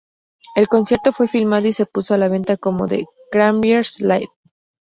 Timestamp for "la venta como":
2.17-2.87